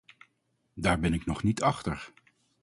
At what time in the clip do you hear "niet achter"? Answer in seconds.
1.43-2.11